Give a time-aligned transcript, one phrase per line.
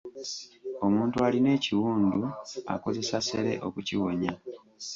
[0.85, 2.21] Omuntu alina ekiwundu
[2.73, 4.33] akozesa ssere okukiwonya.